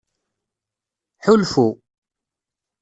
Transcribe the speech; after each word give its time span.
Ḥulfu. 1.25 1.67